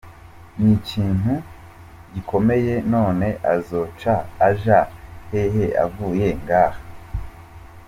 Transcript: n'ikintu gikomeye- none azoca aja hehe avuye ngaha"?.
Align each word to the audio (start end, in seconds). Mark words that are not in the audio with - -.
n'ikintu 0.63 1.33
gikomeye- 2.13 2.83
none 2.93 3.27
azoca 3.53 4.13
aja 4.47 4.79
hehe 5.31 5.65
avuye 5.85 6.27
ngaha"?. 6.43 6.79